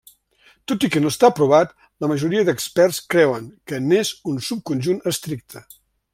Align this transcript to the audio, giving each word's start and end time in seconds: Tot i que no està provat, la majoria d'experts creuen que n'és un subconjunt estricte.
Tot 0.71 0.85
i 0.85 0.87
que 0.95 1.01
no 1.03 1.11
està 1.15 1.29
provat, 1.39 1.75
la 2.05 2.09
majoria 2.13 2.47
d'experts 2.47 3.03
creuen 3.15 3.47
que 3.73 3.83
n'és 3.91 4.15
un 4.33 4.41
subconjunt 4.49 5.07
estricte. 5.15 5.65